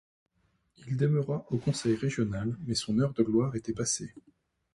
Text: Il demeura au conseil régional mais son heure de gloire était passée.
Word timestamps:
Il 0.87 0.97
demeura 0.97 1.45
au 1.51 1.59
conseil 1.59 1.93
régional 1.93 2.57
mais 2.65 2.73
son 2.73 2.97
heure 2.97 3.13
de 3.13 3.21
gloire 3.21 3.55
était 3.55 3.71
passée. 3.71 4.15